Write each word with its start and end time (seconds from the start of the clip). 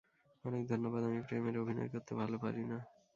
অনেক 0.45 0.63
ধন্যবাদ 0.67 1.01
আমি 1.03 1.19
প্রেমের 1.21 1.55
অভিনয় 1.57 1.89
করতে 1.93 2.11
ভালো 2.15 2.37
পারি 2.43 2.63
না। 2.63 2.77